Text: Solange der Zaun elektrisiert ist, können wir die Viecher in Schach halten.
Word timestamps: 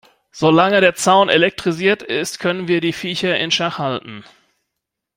Solange 0.31 0.81
der 0.81 0.95
Zaun 0.95 1.29
elektrisiert 1.29 2.01
ist, 2.01 2.39
können 2.39 2.67
wir 2.67 2.81
die 2.81 2.91
Viecher 2.91 3.37
in 3.37 3.51
Schach 3.51 3.77
halten. 3.77 4.23